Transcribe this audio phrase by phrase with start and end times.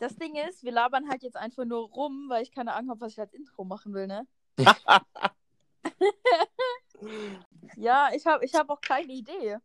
[0.00, 3.02] Das Ding ist, wir labern halt jetzt einfach nur rum, weil ich keine Ahnung habe,
[3.02, 4.26] was ich als Intro machen will, ne?
[7.76, 9.58] ja, ich habe ich hab auch keine Idee.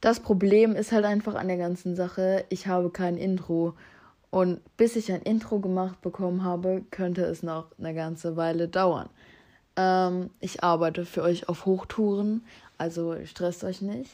[0.00, 3.74] Das Problem ist halt einfach an der ganzen Sache, ich habe kein Intro.
[4.30, 9.10] Und bis ich ein Intro gemacht bekommen habe, könnte es noch eine ganze Weile dauern.
[9.74, 12.44] Ähm, ich arbeite für euch auf Hochtouren,
[12.78, 14.12] also stresst euch nicht.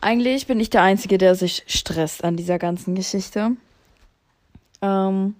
[0.00, 3.52] Eigentlich bin ich der Einzige, der sich stresst an dieser ganzen Geschichte.
[4.82, 5.34] Ähm,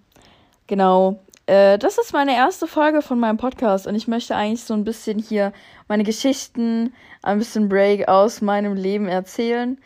[0.66, 1.20] genau.
[1.46, 4.84] Äh, das ist meine erste Folge von meinem Podcast und ich möchte eigentlich so ein
[4.84, 5.52] bisschen hier
[5.88, 6.92] meine Geschichten,
[7.23, 9.78] ein bisschen Break aus meinem Leben erzählen.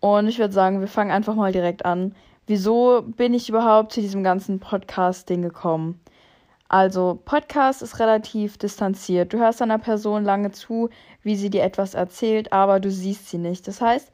[0.00, 2.14] Und ich würde sagen, wir fangen einfach mal direkt an
[2.46, 6.00] wieso bin ich überhaupt zu diesem ganzen Podcast-Ding gekommen?
[6.74, 9.32] Also, Podcast ist relativ distanziert.
[9.32, 10.90] Du hörst einer Person lange zu,
[11.22, 13.68] wie sie dir etwas erzählt, aber du siehst sie nicht.
[13.68, 14.10] Das heißt,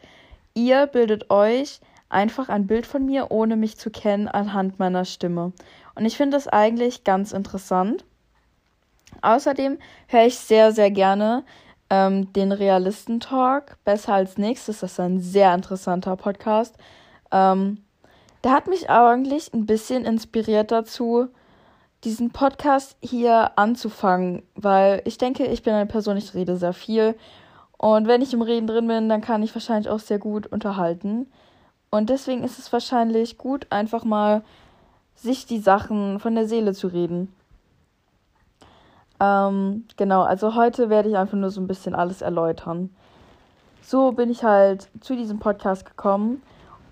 [0.52, 5.54] ihr bildet euch einfach ein Bild von mir, ohne mich zu kennen, anhand meiner Stimme.
[5.94, 8.04] Und ich finde das eigentlich ganz interessant.
[9.22, 11.44] Außerdem höre ich sehr, sehr gerne
[11.88, 13.78] ähm, den Realisten-Talk.
[13.86, 14.80] Besser als nächstes.
[14.80, 16.76] Das ist ein sehr interessanter Podcast.
[17.32, 17.78] Ähm,
[18.44, 21.30] der hat mich eigentlich ein bisschen inspiriert dazu,
[22.04, 27.14] diesen Podcast hier anzufangen, weil ich denke, ich bin eine Person, ich rede sehr viel.
[27.76, 31.26] Und wenn ich im Reden drin bin, dann kann ich wahrscheinlich auch sehr gut unterhalten.
[31.90, 34.42] Und deswegen ist es wahrscheinlich gut, einfach mal
[35.14, 37.32] sich die Sachen von der Seele zu reden.
[39.18, 42.90] Ähm, genau, also heute werde ich einfach nur so ein bisschen alles erläutern.
[43.82, 46.42] So bin ich halt zu diesem Podcast gekommen.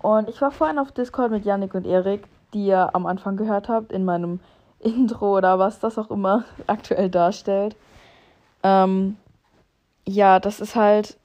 [0.01, 3.67] Und ich war vorhin auf Discord mit Yannick und Erik, die ihr am Anfang gehört
[3.67, 4.39] habt, in meinem
[4.79, 7.75] Intro oder was das auch immer aktuell darstellt.
[8.63, 9.17] Ähm,
[10.07, 11.17] ja, das ist halt.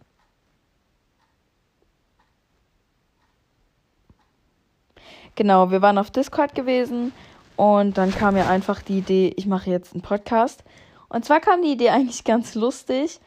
[5.37, 7.13] Genau, wir waren auf Discord gewesen
[7.57, 10.63] und dann kam mir einfach die Idee, ich mache jetzt einen Podcast.
[11.09, 13.21] Und zwar kam die Idee eigentlich ganz lustig.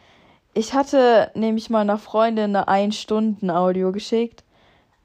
[0.53, 4.43] Ich hatte nämlich mal einer Freundin eine Ein-Stunden-Audio geschickt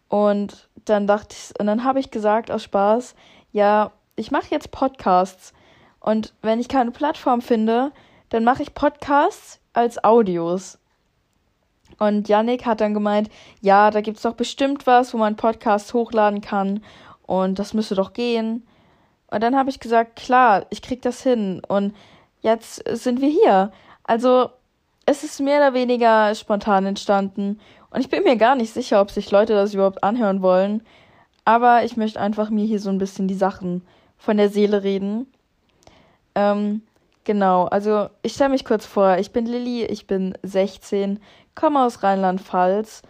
[0.08, 3.14] und dann dachte ich, und dann habe ich gesagt aus Spaß,
[3.52, 5.52] ja, ich mache jetzt Podcasts.
[6.00, 7.92] Und wenn ich keine Plattform finde,
[8.30, 10.78] dann mache ich Podcasts als Audios.
[11.98, 13.30] Und Yannick hat dann gemeint,
[13.60, 16.82] ja, da gibt es doch bestimmt was, wo man Podcasts hochladen kann.
[17.26, 18.66] Und das müsste doch gehen.
[19.28, 21.62] Und dann habe ich gesagt, klar, ich krieg das hin.
[21.68, 21.94] Und
[22.40, 23.72] jetzt sind wir hier.
[24.04, 24.50] Also,
[25.06, 27.60] es ist mehr oder weniger spontan entstanden.
[27.90, 30.82] Und ich bin mir gar nicht sicher, ob sich Leute das überhaupt anhören wollen.
[31.44, 33.82] Aber ich möchte einfach mir hier so ein bisschen die Sachen
[34.22, 35.26] von der Seele reden.
[36.36, 36.82] Ähm,
[37.24, 39.18] genau, also ich stelle mich kurz vor.
[39.18, 41.18] Ich bin Lilly, ich bin 16,
[41.56, 43.02] komme aus Rheinland-Pfalz.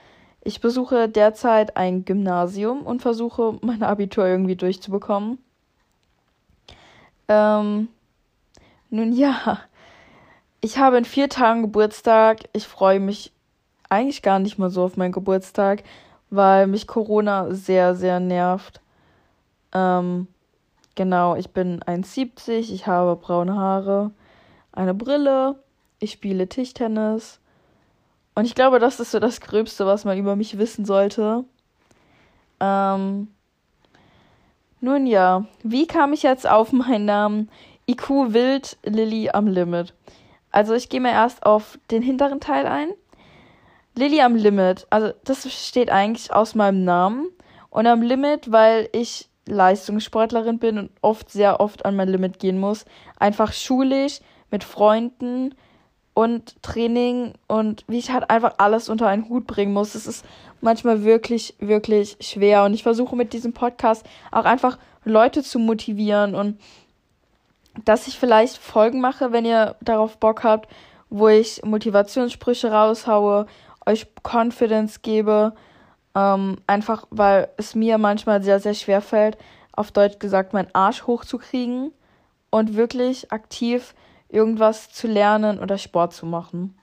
[0.43, 5.39] Ich besuche derzeit ein Gymnasium und versuche, mein Abitur irgendwie durchzubekommen.
[7.29, 7.89] Ähm,
[8.89, 9.59] nun ja,
[10.63, 12.41] ich habe in vier Tagen Geburtstag.
[12.55, 13.33] Ich freue mich
[13.91, 15.85] eigentlich gar nicht mal so auf meinen Geburtstag,
[16.31, 18.81] weil mich Corona sehr, sehr nervt.
[19.75, 20.27] Ähm,
[20.95, 24.11] genau, ich bin 1,70, ich habe braune Haare,
[24.73, 25.63] eine Brille,
[25.99, 27.41] ich spiele Tischtennis.
[28.35, 31.45] Und ich glaube, das ist so das Gröbste, was man über mich wissen sollte.
[32.61, 33.29] Ähm,
[34.81, 37.51] nun ja, wie kam ich jetzt auf meinen Namen?
[37.87, 39.95] IQ Wild Lilly am Limit.
[40.51, 42.89] Also ich gehe mir erst auf den hinteren Teil ein.
[43.95, 44.87] Lilly am Limit.
[44.91, 47.29] Also das steht eigentlich aus meinem Namen.
[47.71, 52.59] Und am Limit, weil ich Leistungssportlerin bin und oft, sehr oft an mein Limit gehen
[52.61, 52.85] muss.
[53.19, 54.21] Einfach schulisch,
[54.51, 55.55] mit Freunden
[56.15, 59.95] und Training und wie ich halt einfach alles unter einen Hut bringen muss.
[59.95, 60.25] Es ist
[60.61, 62.65] manchmal wirklich, wirklich schwer.
[62.65, 66.61] Und ich versuche mit diesem Podcast auch einfach Leute zu motivieren und
[67.87, 70.71] dass ich vielleicht Folgen mache, wenn ihr darauf Bock habt,
[71.09, 73.47] wo ich Motivationssprüche raushaue
[73.87, 75.55] euch Confidence gebe.
[76.15, 79.39] Ähm, einfach weil es mir manchmal sehr, sehr schwer fällt,
[79.73, 81.93] auf Deutsch gesagt, meinen Arsch hochzukriegen
[82.51, 83.95] und wirklich aktiv
[84.29, 86.79] irgendwas zu lernen oder Sport zu machen.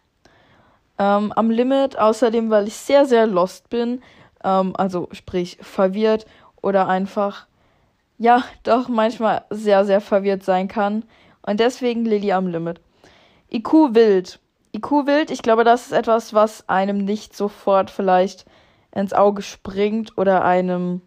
[0.97, 4.01] Ähm, am Limit, außerdem, weil ich sehr, sehr lost bin,
[4.43, 6.25] ähm, also sprich verwirrt
[6.61, 7.47] oder einfach,
[8.17, 11.05] ja, doch manchmal sehr, sehr verwirrt sein kann.
[11.41, 12.81] Und deswegen Lilly am Limit.
[13.51, 14.39] IQ wild.
[14.75, 18.45] IQ-Wild, ich glaube, das ist etwas, was einem nicht sofort vielleicht
[18.91, 21.01] ins Auge springt oder einem,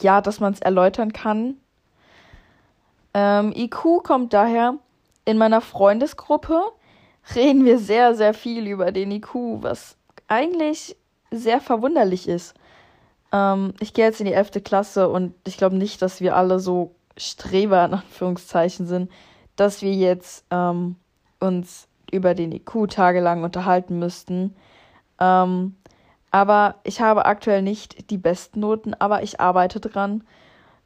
[0.00, 1.56] ja, dass man es erläutern kann.
[3.14, 4.74] Ähm, IQ kommt daher,
[5.24, 6.62] in meiner Freundesgruppe
[7.34, 9.96] reden wir sehr, sehr viel über den IQ, was
[10.28, 10.96] eigentlich
[11.30, 12.54] sehr verwunderlich ist.
[13.32, 14.62] Ähm, ich gehe jetzt in die 11.
[14.64, 19.10] Klasse und ich glaube nicht, dass wir alle so Streber in Anführungszeichen sind,
[19.56, 20.96] dass wir jetzt ähm,
[21.38, 24.56] uns über den IQ tagelang unterhalten müssten.
[25.20, 25.76] Ähm,
[26.30, 30.24] aber ich habe aktuell nicht die besten Noten, aber ich arbeite dran.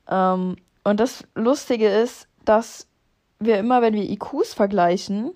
[0.09, 2.87] Ähm, und das Lustige ist, dass
[3.39, 5.33] wir immer, wenn wir IQs vergleichen,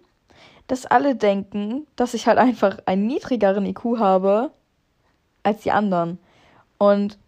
[0.66, 4.50] dass alle denken, dass ich halt einfach einen niedrigeren IQ habe
[5.42, 6.18] als die anderen.
[6.78, 7.18] Und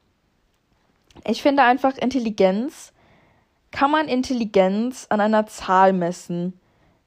[1.27, 2.93] ich finde einfach, Intelligenz
[3.71, 6.59] kann man Intelligenz an einer Zahl messen.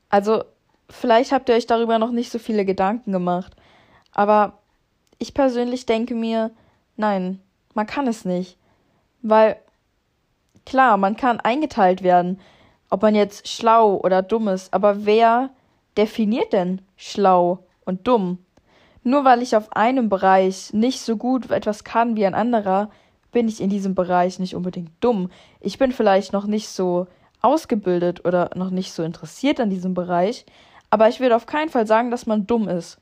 [0.09, 0.43] Also,
[0.89, 3.55] vielleicht habt ihr euch darüber noch nicht so viele Gedanken gemacht.
[4.11, 4.59] Aber
[5.23, 6.51] ich persönlich denke mir,
[6.97, 7.39] nein,
[7.73, 8.57] man kann es nicht.
[9.21, 9.55] Weil,
[10.65, 12.41] klar, man kann eingeteilt werden,
[12.89, 14.73] ob man jetzt schlau oder dumm ist.
[14.73, 15.49] Aber wer
[15.95, 18.39] definiert denn schlau und dumm?
[19.03, 22.89] Nur weil ich auf einem Bereich nicht so gut etwas kann wie ein anderer,
[23.31, 25.31] bin ich in diesem Bereich nicht unbedingt dumm.
[25.61, 27.07] Ich bin vielleicht noch nicht so
[27.41, 30.45] ausgebildet oder noch nicht so interessiert an diesem Bereich,
[30.89, 32.99] aber ich würde auf keinen Fall sagen, dass man dumm ist.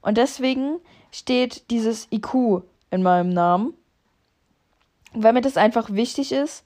[0.00, 0.80] Und deswegen
[1.10, 3.74] steht dieses IQ in meinem Namen,
[5.12, 6.64] weil mir das einfach wichtig ist,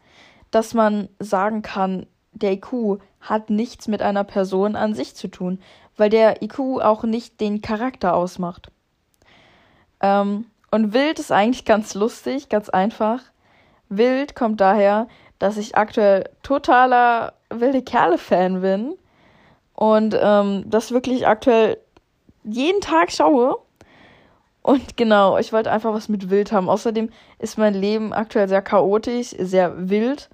[0.51, 5.61] dass man sagen kann, der IQ hat nichts mit einer Person an sich zu tun,
[5.97, 8.71] weil der IQ auch nicht den Charakter ausmacht.
[10.01, 13.21] Ähm, und wild ist eigentlich ganz lustig, ganz einfach.
[13.89, 15.09] Wild kommt daher,
[15.39, 18.95] dass ich aktuell totaler wilde Kerle-Fan bin
[19.75, 21.79] und ähm, das wirklich aktuell
[22.45, 23.59] jeden Tag schaue.
[24.65, 26.71] Und genau, ich wollte einfach was mit wild haben.
[26.71, 30.31] Außerdem ist mein Leben aktuell sehr chaotisch, sehr wild.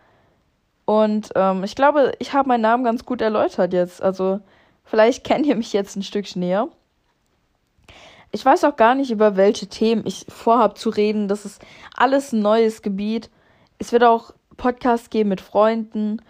[0.85, 4.01] Und ähm, ich glaube, ich habe meinen Namen ganz gut erläutert jetzt.
[4.01, 4.39] Also
[4.85, 6.69] vielleicht kennt ihr mich jetzt ein Stück näher.
[8.31, 11.27] Ich weiß auch gar nicht, über welche Themen ich vorhabe zu reden.
[11.27, 11.61] Das ist
[11.97, 13.31] alles ein neues Gebiet.
[13.81, 16.23] Es wird auch Podcasts geben mit Freunden.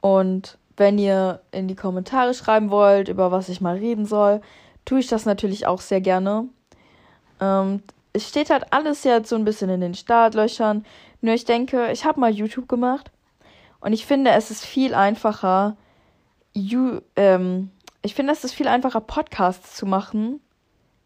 [0.00, 4.40] Und wenn ihr in die Kommentare schreiben wollt, über was ich mal reden soll,
[4.84, 6.48] tue ich das natürlich auch sehr gerne.
[7.40, 7.82] Ähm,
[8.12, 10.84] es steht halt alles jetzt so ein bisschen in den Startlöchern.
[11.20, 13.10] Nur ich denke, ich habe mal YouTube gemacht.
[13.80, 15.76] Und ich finde, es ist viel einfacher,
[16.52, 17.70] you, ähm,
[18.02, 20.40] ich finde, es ist viel einfacher, Podcasts zu machen,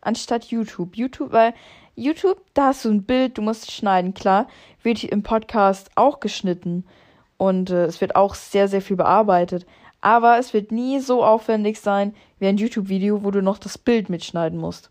[0.00, 0.96] anstatt YouTube.
[0.96, 1.54] YouTube, weil
[1.94, 4.48] YouTube, da hast du ein Bild, du musst schneiden, klar,
[4.82, 6.84] wird im Podcast auch geschnitten
[7.36, 9.66] und äh, es wird auch sehr, sehr viel bearbeitet.
[10.00, 14.10] Aber es wird nie so aufwendig sein wie ein YouTube-Video, wo du noch das Bild
[14.10, 14.90] mitschneiden musst.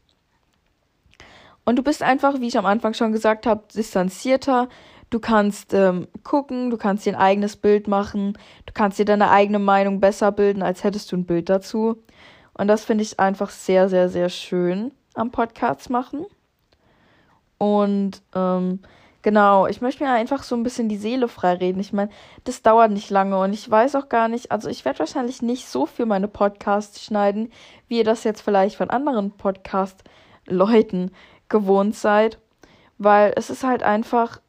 [1.65, 4.67] Und du bist einfach, wie ich am Anfang schon gesagt habe, distanzierter.
[5.09, 8.33] Du kannst ähm, gucken, du kannst dir ein eigenes Bild machen,
[8.65, 12.03] du kannst dir deine eigene Meinung besser bilden, als hättest du ein Bild dazu.
[12.53, 16.25] Und das finde ich einfach sehr, sehr, sehr schön am Podcast machen.
[17.57, 18.79] Und ähm,
[19.21, 21.79] genau, ich möchte mir einfach so ein bisschen die Seele frei reden.
[21.79, 22.11] Ich meine,
[22.43, 25.67] das dauert nicht lange und ich weiß auch gar nicht, also ich werde wahrscheinlich nicht
[25.67, 27.51] so für meine Podcasts schneiden,
[27.87, 31.11] wie ihr das jetzt vielleicht von anderen Podcast-Leuten
[31.49, 32.39] gewohnt seid.
[32.97, 34.39] Weil es ist halt einfach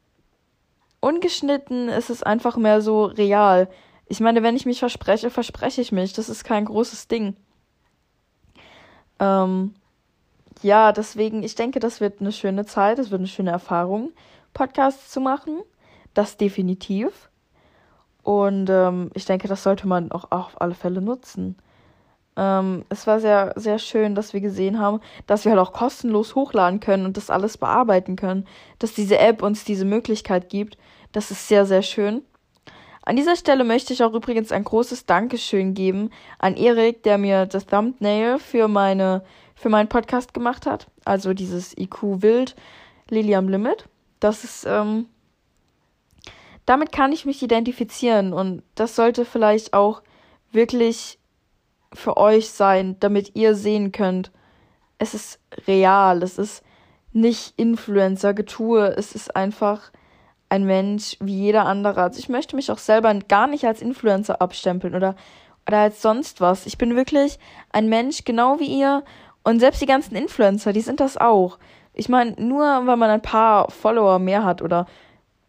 [0.99, 3.69] ungeschnitten, es ist einfach mehr so real.
[4.07, 6.13] Ich meine, wenn ich mich verspreche, verspreche ich mich.
[6.13, 7.35] Das ist kein großes Ding.
[9.19, 9.73] Ähm,
[10.61, 14.11] ja, deswegen, ich denke, das wird eine schöne Zeit, es wird eine schöne Erfahrung,
[14.53, 15.61] Podcasts zu machen.
[16.13, 17.29] Das definitiv.
[18.23, 21.57] Und ähm, ich denke, das sollte man auch auf alle Fälle nutzen.
[22.37, 26.35] Ähm, es war sehr, sehr schön, dass wir gesehen haben, dass wir halt auch kostenlos
[26.35, 28.47] hochladen können und das alles bearbeiten können.
[28.79, 30.77] Dass diese App uns diese Möglichkeit gibt.
[31.11, 32.21] Das ist sehr, sehr schön.
[33.03, 37.45] An dieser Stelle möchte ich auch übrigens ein großes Dankeschön geben an Erik, der mir
[37.45, 39.23] das Thumbnail für meine
[39.55, 40.87] für meinen Podcast gemacht hat.
[41.05, 42.55] Also dieses IQ Wild,
[43.09, 43.87] Lily am Limit.
[44.19, 45.07] Das ist, ähm,
[46.65, 50.01] damit kann ich mich identifizieren und das sollte vielleicht auch
[50.51, 51.19] wirklich
[51.95, 54.31] für euch sein, damit ihr sehen könnt,
[54.97, 56.63] es ist real, es ist
[57.11, 59.91] nicht Influencer-Getue, es ist einfach
[60.49, 62.01] ein Mensch wie jeder andere.
[62.01, 65.15] Also ich möchte mich auch selber gar nicht als Influencer abstempeln oder,
[65.67, 66.65] oder als sonst was.
[66.65, 67.39] Ich bin wirklich
[67.71, 69.03] ein Mensch, genau wie ihr.
[69.43, 71.57] Und selbst die ganzen Influencer, die sind das auch.
[71.93, 74.85] Ich meine, nur weil man ein paar Follower mehr hat oder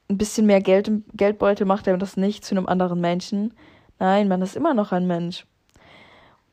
[0.08, 3.54] ein bisschen mehr Geld im Geldbeutel macht er das nicht zu einem anderen Menschen.
[3.98, 5.46] Nein, man ist immer noch ein Mensch.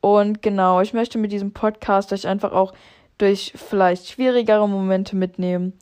[0.04, 2.74] Und genau, ich möchte mit diesem Podcast euch einfach auch
[3.16, 5.72] durch vielleicht schwierigere Momente mitnehmen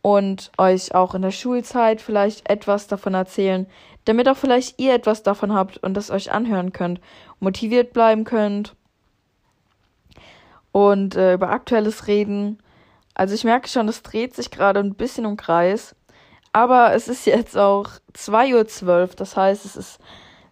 [0.00, 3.66] und euch auch in der Schulzeit vielleicht etwas davon erzählen,
[4.06, 7.02] damit auch vielleicht ihr etwas davon habt und das euch anhören könnt,
[7.40, 8.74] motiviert bleiben könnt
[10.72, 12.62] und äh, über Aktuelles reden.
[13.12, 15.94] Also ich merke schon, es dreht sich gerade ein bisschen im Kreis,
[16.54, 19.10] Aber es ist jetzt auch 2.12 Uhr.
[19.14, 20.00] Das heißt, es ist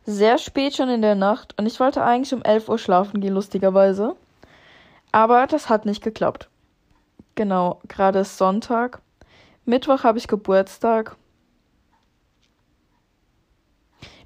[0.06, 1.54] sehr spät schon in der Nacht.
[1.58, 4.16] Und ich wollte eigentlich um 11 Uhr schlafen gehen, lustigerweise.
[5.12, 6.48] Aber das hat nicht geklappt.
[7.34, 9.02] Genau, gerade ist Sonntag.
[9.64, 11.16] Mittwoch habe ich Geburtstag.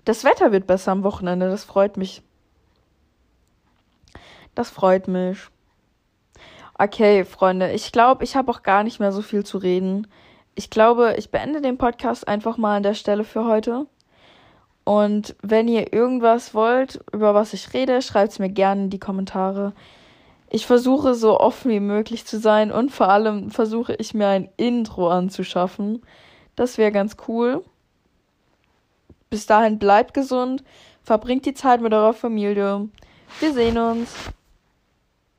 [0.04, 2.22] Das Wetter wird besser am Wochenende, das freut mich.
[4.54, 5.38] Das freut mich.
[6.78, 10.06] Okay, Freunde, ich glaube, ich habe auch gar nicht mehr so viel zu reden.
[10.54, 13.86] Ich glaube, ich beende den Podcast einfach mal an der Stelle für heute.
[14.84, 18.98] Und wenn ihr irgendwas wollt, über was ich rede, schreibt es mir gerne in die
[18.98, 19.72] Kommentare.
[20.48, 24.48] Ich versuche so offen wie möglich zu sein und vor allem versuche ich mir ein
[24.56, 26.02] Intro anzuschaffen.
[26.56, 27.64] Das wäre ganz cool.
[29.28, 30.64] Bis dahin bleibt gesund,
[31.04, 32.88] verbringt die Zeit mit eurer Familie.
[33.38, 34.12] Wir sehen uns.